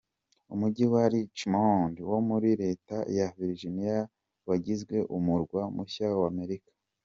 [0.53, 3.99] Umujyi wa Richmond wo muri Leta ya Virginia
[4.47, 6.71] wagizwe umurwa mushya wa Amerika.